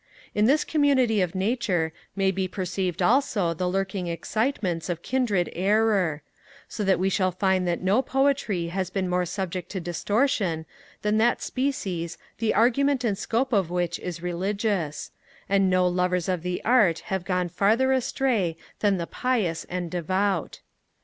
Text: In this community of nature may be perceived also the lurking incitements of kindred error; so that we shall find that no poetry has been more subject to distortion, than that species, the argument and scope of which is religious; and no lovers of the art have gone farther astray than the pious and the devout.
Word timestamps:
In 0.33 0.45
this 0.45 0.63
community 0.63 1.21
of 1.21 1.35
nature 1.35 1.93
may 2.15 2.31
be 2.31 2.47
perceived 2.47 3.03
also 3.03 3.53
the 3.53 3.69
lurking 3.69 4.07
incitements 4.07 4.89
of 4.89 5.03
kindred 5.03 5.51
error; 5.53 6.23
so 6.67 6.83
that 6.83 6.97
we 6.97 7.07
shall 7.07 7.31
find 7.31 7.67
that 7.67 7.83
no 7.83 8.01
poetry 8.01 8.69
has 8.69 8.89
been 8.89 9.07
more 9.07 9.27
subject 9.27 9.69
to 9.73 9.79
distortion, 9.79 10.65
than 11.03 11.19
that 11.19 11.39
species, 11.39 12.17
the 12.39 12.51
argument 12.55 13.03
and 13.03 13.15
scope 13.15 13.53
of 13.53 13.69
which 13.69 13.99
is 13.99 14.23
religious; 14.23 15.11
and 15.47 15.69
no 15.69 15.85
lovers 15.87 16.27
of 16.27 16.41
the 16.41 16.65
art 16.65 16.97
have 17.11 17.23
gone 17.23 17.47
farther 17.47 17.91
astray 17.91 18.57
than 18.79 18.97
the 18.97 19.05
pious 19.05 19.65
and 19.69 19.91
the 19.91 19.97
devout. 19.99 20.61